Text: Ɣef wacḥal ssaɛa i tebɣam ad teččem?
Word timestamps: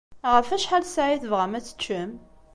Ɣef 0.33 0.47
wacḥal 0.51 0.83
ssaɛa 0.85 1.13
i 1.15 1.17
tebɣam 1.23 1.53
ad 1.57 1.63
teččem? 1.65 2.11